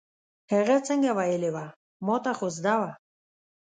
هغه 0.53 0.75
څنګه 0.87 1.09
ویلې 1.17 1.49
وه، 1.55 1.65
ما 2.05 2.15
ته 2.23 2.31
خو 2.37 2.47
زده 2.57 2.73
وه. 2.81 2.91